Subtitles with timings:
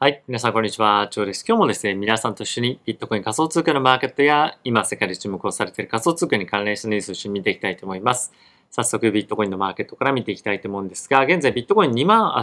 [0.00, 0.24] はい。
[0.26, 1.06] 皆さん、こんにちは。
[1.08, 1.44] チョーです。
[1.46, 8.32] 今日もですね、皆さんと一緒にビットコイン仮想通貨のマーケットや、今世界で注目をされている仮想通貨に関連したニュースを一緒に見ていきたいと思います。
[8.72, 12.36] 早速、ビットコインのマーケットから見ていきたいと思うんですが、現在ビットコイン2万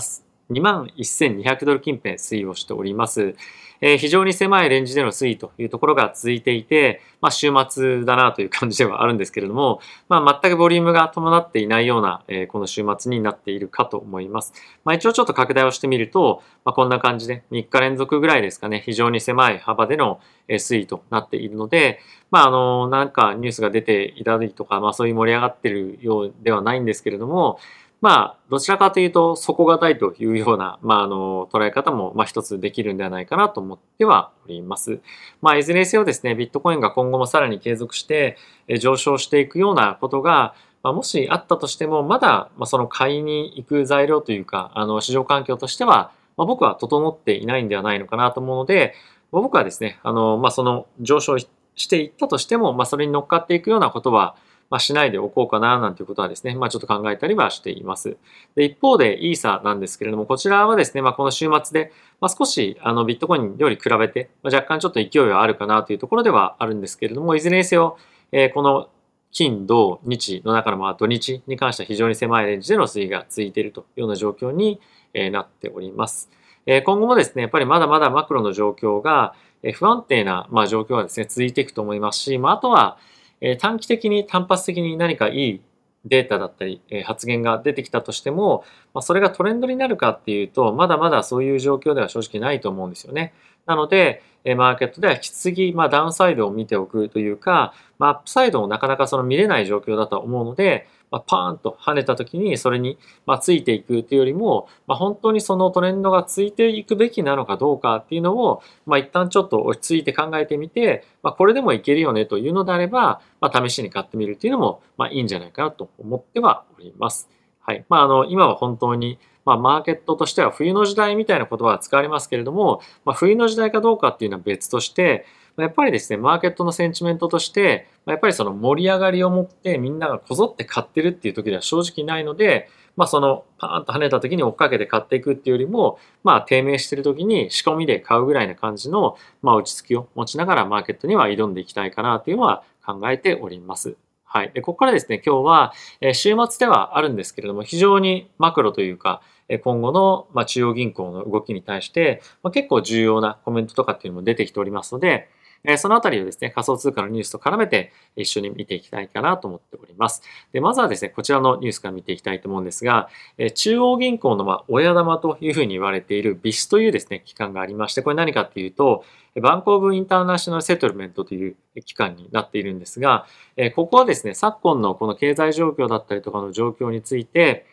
[0.51, 3.35] 2万1200ドル近辺推移をしております。
[3.81, 14.53] えー、非常に狭いレンジでの推移というところが続いていて、まあ、週末だなという感じではあるんですけれども、まあ、全くボリュームが伴っていないような、えー、この週末になっているかと思います。
[14.85, 27.59] まあ、一応ちょっと拡大をしてみると、まあ、こんな感じで3日連続ぐらいですかね、非常に狭い幅での推移となっているので、まあ、あの、なんかニュースが出ていたりとか、まあ、そういう盛り上がってるようではないんですけれども、
[28.01, 34.99] まあ、どちらかというと底堅いというような、まあ、あの、捉え方も、まあ、一つできるんではないかなと思ってはおります。
[35.39, 38.37] まあ、いずれにせよですね、ビットコインが今後もさらに継続して
[38.79, 48.95] 上昇していくようなことが、ま、もしあったとしても、まだ、ま、その買いに行く材料というか、あの、市場環境としては、ま、僕は整っていないんではないのかなと思うので、
[49.31, 54.35] ま僕はですね、あの、まあ、その上昇していったとしても、まあ、それに乗っかっていくようなことは、
[54.71, 58.17] まあ、しないでおこうかななんていうことはですね、まあ、ちょっと考えたりはしています。
[58.55, 67.97] で一方でイーサなんですけれども、こちらはですね、まあ、この週末で、まあ、少しあのビットコインより比べて、まあ、若干ちょっと勢いはあるかなというところではあるんですけれども、いずれにせよ、
[68.31, 68.89] えー、この
[69.31, 74.79] 金、土、日の中のまあ土日に関しては非常に狭いレンジでの推移が続いているというような状況に
[75.13, 76.29] なっております。
[76.65, 79.33] 今後もですね、やっぱりまだまだマクロの状況が
[79.73, 82.97] 不安定な状況がですね、続いていくと思いますし、まあ、あとは
[83.41, 85.61] え短期的に単発的に何かいい
[86.05, 93.33] データだったり、え発言が出てきたとしても、まそれがトレンドになるかっていうと、まだまだそういう状況では正直ないと思うんですよね。
[93.65, 117.29] なので、えマーケットでは引き継ぎ、まあ、ダウンサイドを見ておくというか、まあ、アップサイドもなかなかその見れない状況だと思うので、まあ、パーンと跳ねた時にそれに、ま、ついていくというよりも、まあ、本当にそのトレンドがついていくべきなのかどうかっていうのを、まあ、一旦ちょっと落ち着いて考えてみて、まあ、これでもいけるよねというのであれば、ま、試しに買ってみるっていうのも、ま、いいんじゃないかなと思ってはおります。
[117.59, 117.85] はい。
[117.89, 125.25] まあ、あの、今は本当に、まあ、マーケットとしては冬の時代みたいな言葉は使われますけれども、まあ、冬の時代かどうかっていうのは別として、
[125.57, 143.95] やっぱりですね、マーケットのセンチメントとして、やっぱりその盛り上がりを持ってみんながこぞって買ってるっていう時では正直ないので、まあそのパーンと跳ねた時に追っかけて買っていくっていうよりも、まあ低迷してる時に仕込みで買うぐらいな感じの、まあ落ち着きを持ちながらマーケットには挑んでいきたいかなというのは考えております。
[144.23, 144.51] はい。
[144.53, 149.21] で、ここからですね、今日は、え週末ではあるんですけれども、非常にマクロというか、
[149.63, 155.27] 今後の、ま中央銀行の動きに対して、ま結構重要なコメントとかっていうのも出てきておりますので、
[155.63, 160.23] えそのあたりをですね、仮想通貨のニュースと絡めて一緒に見ていきたいかなと思っております。
[160.53, 169.03] で、まずはですね、こちらのニュースから見ていきたいと思うんですが、え中央銀行のま親玉というふうに言われているビスというですね、機関がありまして、これ何かっていうと、
[169.39, 171.55] バンコーブインターナショナルセトルメントという
[171.85, 173.27] 機関になっているんですが、
[173.75, 177.65] ここはですね、昨今のこの経済状況だったりとかの状況について、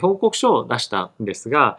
[0.00, 1.78] 報告書を出したんですが、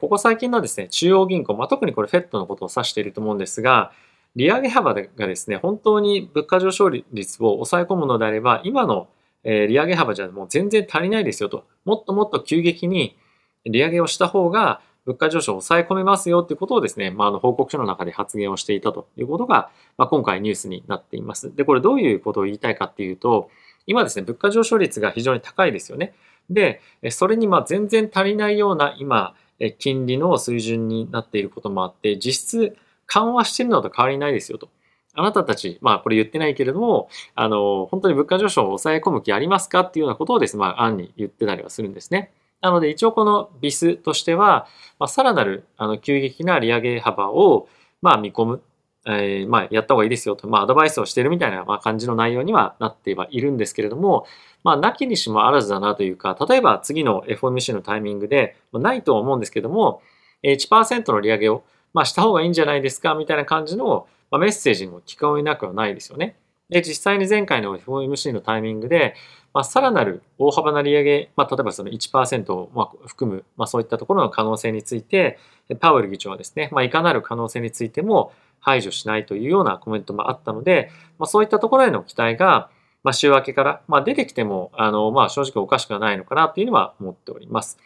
[0.00, 3.92] ここ最近のですね、中央銀行、まあ、特にこれ FED のことを指していると思うんですが、
[4.34, 9.08] 利上げ幅がですね、本当に物価上昇率を抑え込むのであれば、今の
[9.44, 11.64] 利上げ幅じゃもう全然足りないですよと。
[11.84, 13.16] もっともっと急激に
[13.64, 21.54] 利上げをした方が物価上昇を抑え込めますよっていうことをですね、まあ、あの報告書の中で発言をしていたということが、まあ、今回ニュースになっています。
[21.54, 23.50] で、これどういうことを言いたいかっていうと、
[23.86, 26.14] 今ですね、物価上昇率が非常に高いですよね。
[26.48, 29.34] で、それにま全然足りないような今、
[29.78, 32.76] 金利の水準になっていることもあって、実質
[33.12, 34.68] 緩和してるのと変わりないですよと。
[35.14, 42.32] あなたたち、まあこれ言ってないけれども、あの、本当に物価上昇を抑え込む気ありますかっていうようなことをですね、まあ案に言ってたりはするんですね。
[42.62, 44.66] なので一応このビスとしては、
[44.98, 47.68] まあ、さらなるあの急激な利上げ幅を
[48.00, 48.62] まあ見込む、
[49.04, 54.26] えー、まあやった方がいいですよと、まあアドバイスをしているみたいな感じの内容にはなってはいるんですけれども、
[54.62, 60.00] まあなきにしもあらずだなというか、例えば次の FOMC のタイミングでま、ないとは思うんですけども、
[60.44, 66.36] 1%の利上げをまあ、した方がいいんじゃないですかみたいな感じの、ま、メッセージにも聞こえなくはないですよね。
[66.68, 69.14] で、実際に前回の FOMC のタイミングで、
[69.52, 75.38] まあ、さらなる大幅な利上げ、まあ、例えばその1%をま含む、まあ、そういったところの可能性について、
[75.80, 82.70] パウエル議長はですね、まあ、いかなる可能性についても排除しないというようなコメントもあったので、まあ、そういったところへの期待が、
[83.04, 87.78] まあ、週明けから、まあ、出てきても、あの、まあ、正直おかしくはないのかなというのは思っております。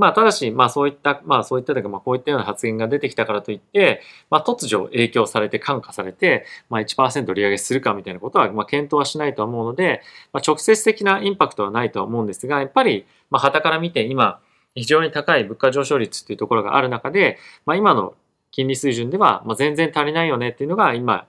[0.00, 4.00] まあ、ただし、まあ、そういった、まあ、そういったというか、まあ、こういったような発言が出てきたからといって、
[4.30, 10.00] まあ、突如影響されて、感化されて、まあ、1%利上げするかみたいなことは、まあ、検討はしないと思うので、
[10.32, 14.40] まあ、直接的なインパクトはないとは思うんですが、やっぱり、まあ、旗から見て、今、
[14.74, 17.36] 非常に高い物価上昇率っていうところがある中で、
[17.66, 18.14] まあ、今の
[18.52, 21.26] 金利水準では、まあ、全然足りないよねっていうのが今、やっ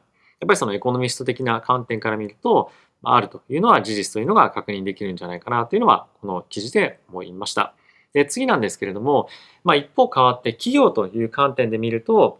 [0.48, 2.72] ぱりそのエコノミスト的な観点から見ると、
[3.04, 7.74] あるというのは事実というのが確認できるんじゃないかなというのは、この記事で思いました。
[8.14, 9.28] で、次なんですけれども、
[9.64, 12.40] まあ、一方変わって企業という観点で見ると、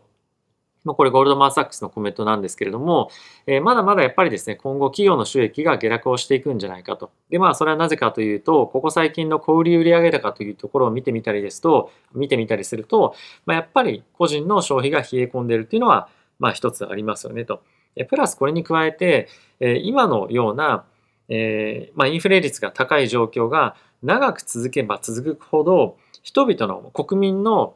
[0.84, 3.10] ま、これゴールドマン・サックスのコメントなんですけれども、
[3.46, 7.12] えー、まだまだやっぱりですね、今後企業の収益が下落をしていくんじゃないかと。
[7.30, 13.16] で、まあそれはなぜかというと、ここ最近の小売売上高というところを見てみたりですと、見てみたりすると、
[13.46, 16.10] まあ、やっぱり個人の消費が冷え込んでるっていうのは、
[16.40, 17.62] まあ一つありますよねと。
[18.10, 19.28] プラスこれに加えて、
[19.84, 20.86] 今のような、
[21.34, 27.74] えー、まあ、インフレ率が高い状況が長く続けば続くほど、人々の国民の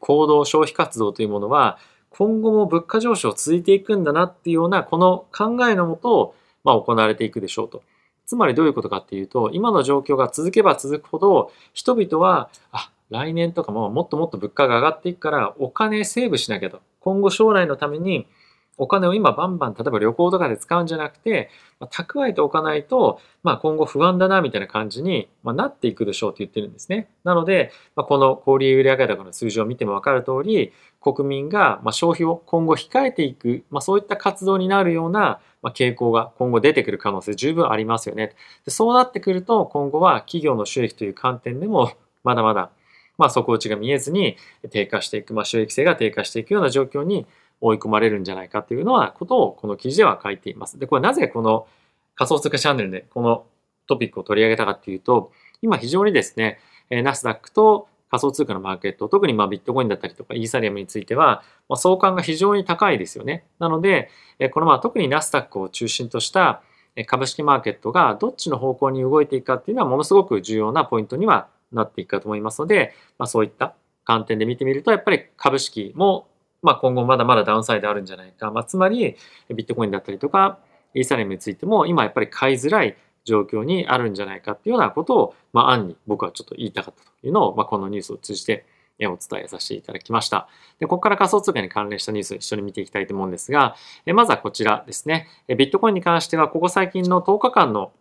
[0.00, 1.78] 行動、消費活動というものは、
[2.08, 6.34] 今後も物価上昇続いていくんだなっていうようなこの考えのもと、
[6.64, 7.82] まあ、行われていくでしょうと。
[8.26, 18.26] つまりどういうことかっていうと今の状況が続けば続くほど人々はあ来年とかももっともっと物価が上がっていくからお金セーブしなきゃと今後将来のために
[18.76, 27.08] お金を今バンバン例えば旅行とかで使うんじゃなくて、まあ、蓄えておかないと、まあ、今後不安だなみたいな感じに、まあ、なっていくでしょうって言ってるんですね。
[27.22, 38.34] なので、まあ、この小売売上高の数字を見ても分かる通り国民がまあ消費を今後控えていく、まあ、そういった活動になるような傾向が今後出てくる可能性十分ありますよね。
[38.64, 41.92] でそうなってくると今後は企業の収益という観点でも
[42.24, 42.70] まだまだ
[43.18, 44.36] まあ底打ちが見えずに
[44.70, 47.26] 低下していく、まあ、収益性が低下していくような状況に
[47.64, 50.78] 追い込まれるんじゃないかというのはことをこの記事では書いています。
[50.78, 51.66] で、これなぜこの
[52.14, 53.46] 仮想通貨チャンネルでこの
[53.86, 55.32] トピックを取り上げたかっていうと、
[55.62, 56.58] 今非常にですね、
[56.90, 63.44] ナスダックと仮想通貨のマーケット、特にまビットコインだったりとかイーサリアムについては、ま、相関が非常に高いですよね。
[63.58, 64.10] なので、
[64.52, 66.62] このまあ特にナスダックを中心とした
[67.06, 73.74] 株式マーケットがどっちの方向に動いていくかっていうのはものすごく重要なポイントにはなっていくかと思いますので、まあ、そういった
[74.04, 76.28] 観点で見てみると、やっぱり株式も
[76.64, 78.50] まあ、今後まだまだダウンサイドあるんじゃないか。
[78.50, 79.16] まあ、つまり、
[79.50, 80.58] ビットコインだったりとか、
[80.94, 88.64] イーサリアムについても、今やっぱり買いづらい状況にあるんじゃないかっていうようなことを、まあ、案に僕はちょっと言いたかったというのを、まあ、このニュースを通じて
[89.00, 90.48] お伝えさせていただきました。
[90.78, 93.76] で、ここから仮想通貨に関連したニュースを一緒に見ていきたいと思うんですが、
[94.06, 95.28] まずはこちらですね。
[95.48, 97.92] ビットコインに関しては、ここ最近の10日間の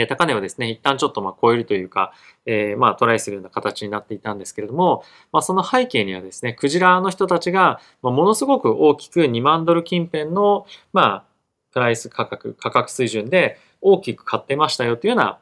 [0.00, 2.12] え高値をですね、一旦ちょっとま超えるというか、
[2.44, 11.24] えー、まトライするような形になっていたんですけれども、まあ、その背景にはですね、クジラの人たちが、まものすごく大きく2万ドル近辺の、まあ、
[11.72, 15.38] プライス価格、価格水準で大きく買ってましたよというような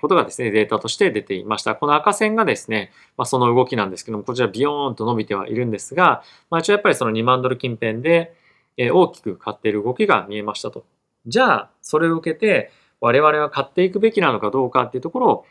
[0.00, 1.76] ことがですね、データとして出ていました。
[1.76, 8.34] この赤線がですね、まあ、その動きなんですけども、こちらビヨーンと伸びてはいるんですが、まあ、一応やっぱりその2万ドル近辺で
[8.76, 10.84] 大きく買っている動きが見えましたと。
[11.26, 15.44] じゃあ、それを受けて、我々は買っていくべきなのかどうかっていうところを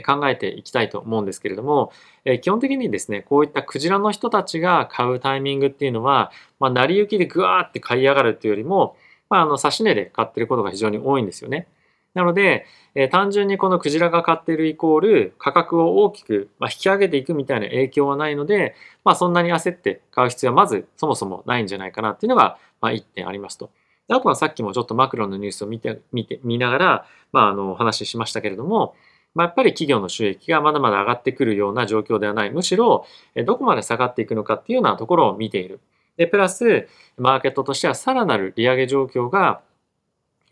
[0.00, 1.92] 考えていきたいと思うんですけれども、
[2.40, 8.96] 基本的にですね、こういったクジラの人たちが買うタイミングっていうのは、まあ、成り行きでぐわーって買い上がるっていうよりも、
[9.28, 11.68] まあ、あの、差し値で買ってることが非常に多いんですよね。
[12.14, 23.70] なので、え単純にこのクジラが買ってるイコール価格を大きく、ま引き上げていくみたいな影響はないので、まあ、そんなに焦って買う必要はまずそもそもないんじゃないかなっていうのが、まあ、1点ありますと。
[24.12, 28.94] あとはさっきもちょっとマクロのニュースを見て、見て、見ながら、まあ、あの、お話ししましたけれども、
[29.34, 32.50] まあ、やっぱり企業の収益がまだまだ上がってくるような状況ではない。
[32.50, 33.06] むしろ、
[33.46, 35.80] どこまで下がっていくのかっていうようなところを見ている。
[36.16, 39.60] で、プラス、マーケットとしてはさらなる利上げ状況が、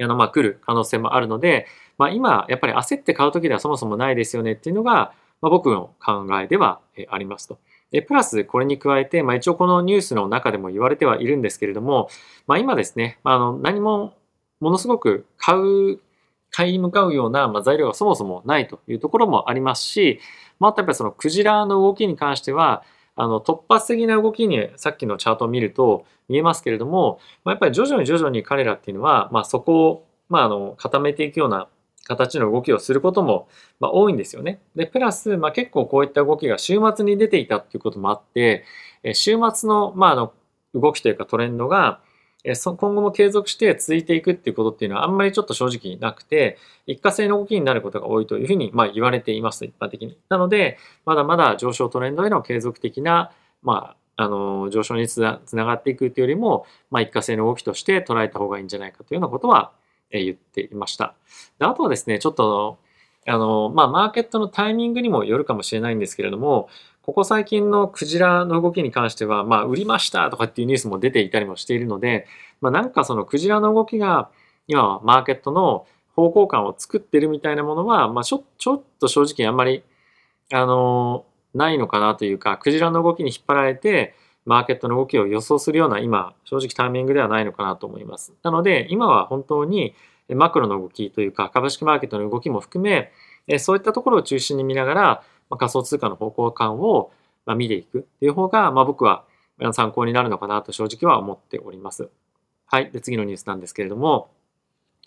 [0.01, 1.67] あの、まあ、来る可能性もあるので、
[1.99, 5.13] まあ、今、やっぱり焦って買うときではそもそもないですよねっていうのが、
[5.43, 7.59] まあ、僕の考えではありますと。
[7.91, 12.09] で、プラスこれに加えて、まあ、一応このニュースの中でも言われてはいるんですけれども、
[12.47, 14.15] まあ、今ですね、まあの何も
[14.61, 15.99] ものすごく買う、
[16.51, 20.21] 買いに向かうような、ま、材料がそもそもないというところもありますし、
[20.59, 22.83] まあ、あとやっぱりそのクジラの動きに関しては、
[23.17, 31.69] あの突発的な動きにさっきのチャートを見ると見えますけれども、まあ、やっぱり徐々に徐々に彼らっていうのは、まあ、そこを、まあ、あの固めていくような
[32.05, 34.61] 形の動きをすることも、まあ、多いんですよね。
[34.75, 38.65] で、プラス、まあ、結構こういった動きが週末に出ていたっていうこともあって、
[39.13, 40.33] 週末の,、まあ、あの
[40.75, 42.01] 動きというかトレンドが、
[42.43, 50.17] 今後も継続して続いていくっていうことっていうのはあんまりちょっと正直なくて、一過性の動きになることが多いというふうにまあ言われています、一般的に。
[50.31, 53.31] なので、まだまだ上昇トレンドへの継続的な、
[53.63, 59.73] まあ、あの、上昇につながっていくというよりも、まあ、一過性の動きとして捉えた方がいいんじゃないかというようなことは、
[60.11, 61.15] 言っていました。
[61.59, 62.79] であとはですね、ちょっと、
[63.27, 66.69] あの、まあ、マーケットのタイミングにもよるかもしれないんですけれども、
[67.03, 72.27] ここ最近のクジラの動きに関しては、まあ、売りましたとかっていうニュースも出ていたりもしているので、
[72.61, 74.31] まあ、なんかそのクジラの動きが、
[74.67, 79.83] 今はマーケットの方向感を作ってるみたいなものは、まあ、ちょ、ちょっと正直あんまり、
[80.53, 81.25] あの、
[81.55, 84.15] ないのかなというか、クジラの動きに引っ張られて、
[84.51, 88.33] マーケットの動きを予想するような今、正直タイミングではないのかなと思います。
[88.43, 89.95] なので、今は本当に
[90.29, 93.13] マクロの動きというか、株式マーケットの動きも含め、
[93.61, 95.23] そういったところを中心に見ながら、
[95.57, 97.13] 仮想通貨の方向感を
[97.57, 99.23] 見ていくっていう方が、僕は
[99.73, 102.09] 参考になるのかなと正直は思っております。
[102.67, 102.91] はい。
[102.91, 104.33] で、次のニュースなんですけれども、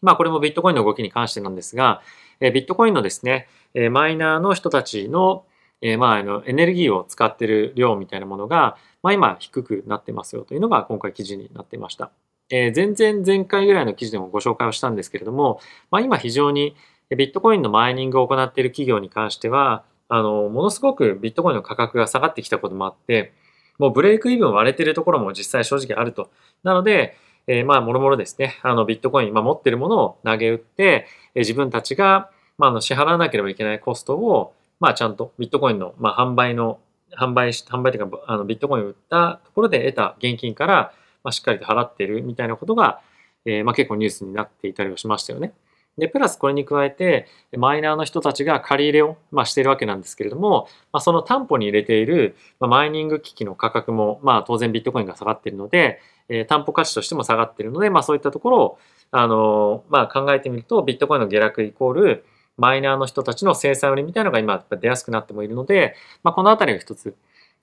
[0.02, 2.02] まあ、これもビットコインの動きに関してなんですが、
[2.40, 3.50] ビットコインのですね、
[3.92, 5.44] マイナーの人たちの
[5.84, 12.10] えー、まあ、あの、エネルギーを使ってる量みたいなものが、まあ、今低くなってますよというのが今回記事になっていました。
[12.50, 15.60] えー、前々前回ぐらいの記事でもご紹介をしたんですけれども、
[15.92, 16.76] まあ、今非常に
[17.10, 23.34] ビットコインのマイニングを行っている企業に関しては、あの、ものすごくビットコインの価格が下がってきたこともあって、
[23.78, 26.30] もうブレイクイブン割れてるところも実際正直あると。
[26.64, 36.80] なので、えー、まあ、もろもろですね、あの、ビットコイン、ま、持ってるものを投げ打って、え、自分たちが、ま、あの、支払わなければいけないコストを、まあちゃんとビットコインの、まあ、販売の、
[37.18, 43.02] 販売し、販売というか、あのビットコインを売ったところで得た現金から、まあ、しっかりと払っているみたいなことが、
[43.46, 45.54] えー、まあ結構ニュースになっていたりはしましたよね。
[45.98, 56.00] で、プラスこれに加えて、マイナーの人たちが借り入れを、まあ、しているわけなんですけれども、まあ、その担保に入れている、まあ、マイニング機器の価格も、まあ、当然ビットコインが下がっているので、
[56.30, 58.80] えー、担保価値としても下がっているので、まあ、そういったところを、
[59.12, 62.26] あのー、まあ、考えてみると、ビットコインの下落イコール、
[62.58, 67.16] マイナーの人たちの制裁売りみたいなのが今出やすくなってもいるので、まあ、このあたりが一つ、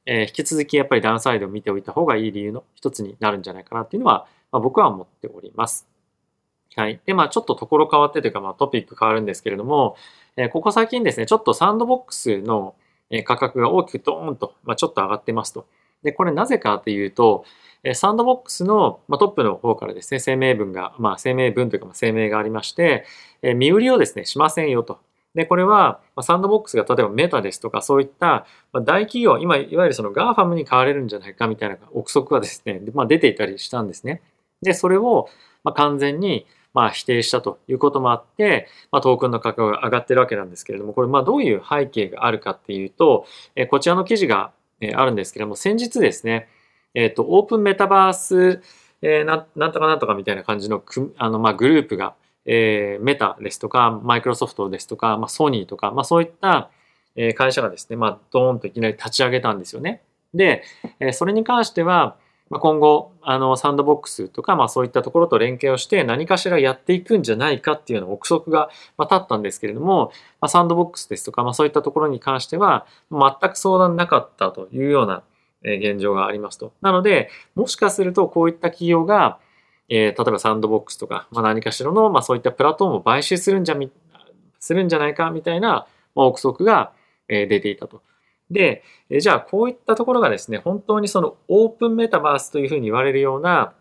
[0.07, 5.87] えー、引き続きやっぱりダウンサイドを見ておいた方がいい理由の一つになるんじゃないかなっていうのは、まあ、僕は思っております。
[6.77, 7.01] はい。
[7.05, 9.97] で、まあちょっとところ変わってというか、まあトピック変わるんですけれども、
[10.37, 12.75] えー、ここ最近ですね、ちょっとサンドボックスの
[13.25, 15.67] 価格が大きくドーンと、まあ、ちょっと上がってますと。
[16.03, 17.45] で、これなぜかというと、
[17.95, 23.05] サンドボックスのトップの方からですね、声明文が、まあ声明文というか声明がありまして、
[23.43, 24.99] 身売りをですね、しませんよと。
[25.35, 34.23] で、これは、サンドボックスが例えばメタですとか、そういった大企業、今、いわゆるその GAFAM に買われるんじゃないかみたいな憶測がですね、まあ、出ていたりしたんですね。
[34.61, 35.29] で、それを、
[35.75, 43.25] 完全に、まあ、否定したということもあって、ま、トークンの価格が上がってるわけなんですけれども、これ、ま、どういう背景があるかっていうと、
[43.71, 46.49] こちらの記事が、えあるんですけれども、先日ですね、
[46.95, 48.63] えっ、と、オープンメタバース、
[49.03, 56.71] えー、ななんとかなんとかみたいな感じのくあの、まあ、グループが、えー、メタですとか、マイクロソフトですとか、まあ、ソニーとか、まあ、そういった、
[57.17, 60.03] え、会社がですね、まあ、ドーンといきなり立ち上げたんですよね。
[60.35, 60.63] で、
[61.01, 62.17] えー、それに関しては、
[62.51, 75.23] まあ、今後、あの、サンドボックスとか、まあ、そういったところと連携をして何かしらやっていくんじゃないかっていうような憶測が、ま、立ったんですけれども、まあ、サンドボックスですとか、まあ、そういったところに関しては、全く相談なかったというような
[75.63, 76.73] 現状がありますと。
[76.81, 79.39] なので、もしかするとこういった企業が、
[79.89, 83.93] えー、例えばサンドボックスとか、まあ、何かしらの、まあ、そういったプラットフォームを買収するんじゃみ、
[84.59, 86.93] するんじゃないかみたいな、ま、憶測が、
[87.29, 88.03] 出ていたと。
[88.51, 93.75] で、え、じゃあこういったところがですね、本当にそのオープンメタバースというふうに言われるような、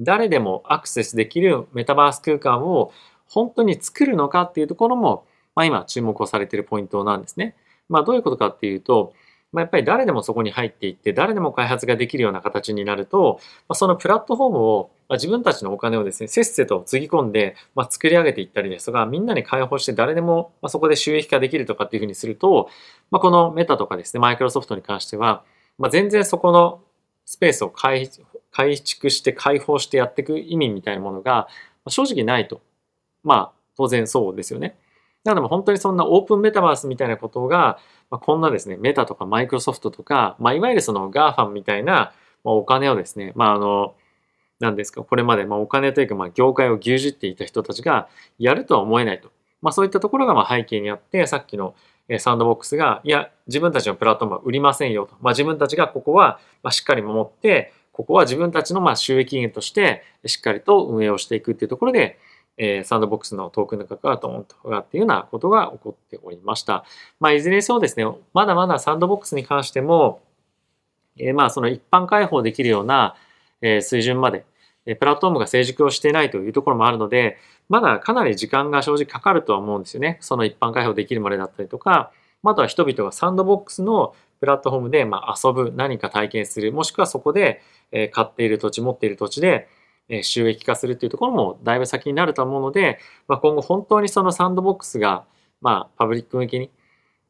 [0.00, 2.92] 誰でもアクセスできるメタバース空間を
[3.28, 7.54] 本当に作るのかっていうところも、まあ、今注目をされているポイントなんですね。
[7.88, 9.12] まあ、どういうことかっていうと、
[9.52, 22.68] まあ、やっぱり誰でもそこに入っていって誰でも開発ができるような形になると、まあ、そのプラットフォームを、まあ、自分たちのお金をですねせっせとつぎ込んで、ま、作り上げていったりですとかみんなに開放して誰でも、ま、そこで収益化できるとかっていうふうにすると、
[23.10, 25.42] ま、このメタとかですねマイクロソフトに関しては、
[25.78, 26.80] ま、全然そこの
[27.24, 28.08] スペースを改
[28.80, 31.48] 築して開放してやっていく意味みたいなものが
[31.88, 32.60] 正直ないと
[33.24, 34.76] まあ当然そうですよね。
[35.24, 37.78] なので本当にそんなオープンメタバースみたいなことが
[38.10, 42.12] まあ、こんなですね、メタとかマイクロソフトとか、まあ、いわゆるその GAFAM みたいな、
[42.44, 43.94] まあ、お金をですね、まあ、あの、
[44.58, 48.08] 何ですか、これまで、まあ、お金というか、まあ、業界を牛耳っていた人たちが
[48.38, 49.30] やるとは思えないと。
[49.62, 51.74] まあ、そういったところが、まあ、背景にあって、さっきの
[52.18, 55.14] サンドボックスが、いや、自分たちのプラットフォームは売りませんよと。
[55.20, 62.18] まあ、自分たちがここは、ま、しっかり守って、ここは自分たちのまあ収益源としてしっかりと運営をしていくっていうところで、
[62.62, 66.84] えー、サンドボックスのトークンの価格がドーンと上がっているようなことが起こっておりました。
[67.18, 70.20] まあ、いずれにせよですね、まだまだサンドボックスに関しても、
[71.18, 73.16] えー、まあ、その一般開放できるような、
[73.62, 74.44] え、水準まで、
[74.84, 77.38] えプラットフォームが成熟をしていないというところもあるので、
[77.70, 80.18] まだかなり時間が正直かかるとは思うんですよね。
[80.20, 82.12] その一般開放できるまでだったりとか、
[82.42, 87.62] あとは人々がサンドボックスのプラットフォームでま遊ぶ、何か体験する、もしくはそこで
[88.12, 89.68] 買っている土地、持っている土地で
[90.22, 92.98] 収益化するっていうところもだいぶ先になると思うので、
[93.28, 95.24] まあ、今後本当にそのサンドボックスが、
[95.60, 96.70] まあ、パブリック向けに、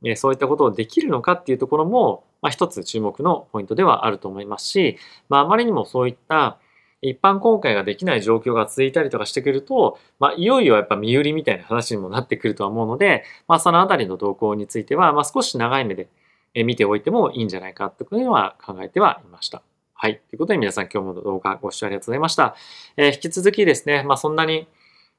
[0.05, 4.97] えそういったことをできるのかっていうところも、まあ、一つ注目のポイントではあると思いますし、
[5.29, 6.59] まあ、あまりにもそういった
[7.03, 16.09] 一般公開ができない状況が続いたりとかしてくると、まあ、いよいよやっぱ身売りみたいな話にもなってくるとは思うので、まあ、そのあたりの動向については、まあ、少し長い目で
[16.55, 19.70] 見ておいてもいいんじゃないかというふうには考えてはいました。
[20.03, 20.23] はい。
[20.31, 22.57] ということで皆さん今日も動画ご視聴ありがとうございました。
[22.97, 24.67] えー、引き続きですね、まあそんなに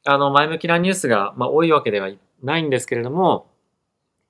[0.05, 2.09] あの前向きなニュースが、まあ、多いわけでは
[2.41, 3.45] ないんですけれども、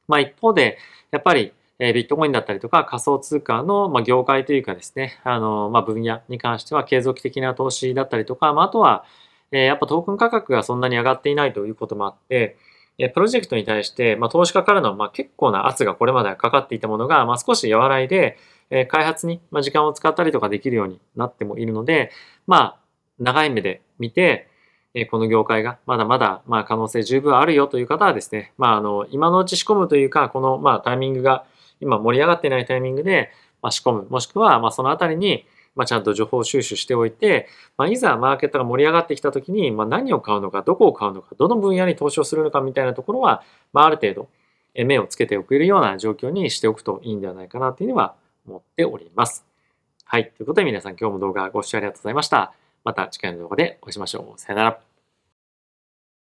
[0.09, 0.77] まあ一方で、
[1.11, 9.05] やっぱりえビットコインだったりとか仮想通貨の、ま業界というかですね、あの、ま分野に関しては継続的な投資だったりとか、まあ、とは、
[9.53, 12.57] えやっぱトークン価格がそんなに上がっていないということもあって、
[12.97, 18.37] えプロジェクトに対して、ま投資家からの、ま結構な圧がこれまでかかっていたものが、ま少し和らいで、
[18.71, 22.09] え開発に、時間を使ったりとかできるようになってもいるので、
[22.47, 22.79] まあ、
[23.19, 24.47] 長い目で見て、
[24.93, 31.45] えこの業界がまだまだ、まあ、可能性十分あるよという方はですね、まあ、あの、今のうち仕込むというか、この、まあ、タイミングが
[31.81, 33.29] 今盛り上がってないタイミングで、
[33.61, 37.47] まあ、仕込む、もしくは、まあ、そのあたりに、まあ、ちゃんと情報収集しておいて、
[37.77, 44.29] まあ、いざマーケットが盛り上がってきたときに、まあ、何を買うのか、どこを買うのか、どの分野に投資をするのかみたいなところは、まあ、ある程度、
[44.73, 48.15] 目をつけておけるような状況にしておくといいんではないかなというのは
[48.47, 49.45] 思っております。
[50.05, 50.31] はい。
[50.31, 52.53] ということで皆さん今日も動画ご視聴ありがとうございました。
[52.83, 54.39] また次回の動画でお会いしましょう。
[54.39, 54.90] さよなら。